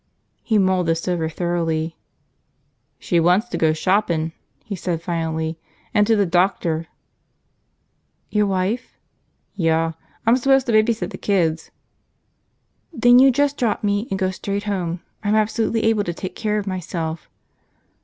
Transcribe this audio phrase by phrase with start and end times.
[0.41, 1.95] He mulled this over thoroughly.
[2.97, 4.31] "She wants to go shoppin',"
[4.63, 5.59] he said finally.
[5.93, 6.87] "And to the doctor."
[8.31, 8.97] "Your wife?"
[9.53, 9.93] "Yuh.
[10.25, 11.69] I'm s'pose to baby sit the kids."
[12.91, 15.01] "Then you just drop me and go straight home.
[15.23, 17.29] I'm absolutely able to take care of myself."